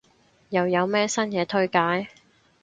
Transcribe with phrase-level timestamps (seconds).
[0.49, 2.09] 又有咩新嘢推介？